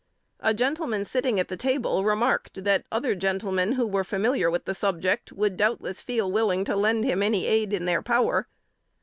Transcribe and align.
A 0.39 0.55
gentleman 0.55 1.05
sitting 1.05 1.39
at 1.39 1.47
the 1.47 1.55
table 1.55 2.03
remarked, 2.03 2.63
that 2.63 2.85
other 2.91 3.13
gentlemen, 3.13 3.73
who 3.73 3.85
were 3.85 4.03
familiar 4.03 4.49
with 4.49 4.65
the 4.65 4.73
subject, 4.73 5.31
would 5.31 5.55
doubtless 5.55 6.01
feel 6.01 6.31
willing 6.31 6.65
to 6.65 6.75
lend 6.75 7.03
him 7.05 7.21
any 7.21 7.45
aid 7.45 7.71
in 7.71 7.85
their 7.85 8.01
power. 8.01 8.47